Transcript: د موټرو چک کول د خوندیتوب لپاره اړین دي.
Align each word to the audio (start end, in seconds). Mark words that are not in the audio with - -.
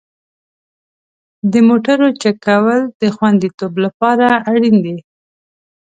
د 1.51 1.53
موټرو 1.67 2.07
چک 2.21 2.35
کول 2.47 2.79
د 3.01 3.03
خوندیتوب 3.15 3.73
لپاره 3.85 4.27
اړین 4.51 4.75
دي. 4.85 4.97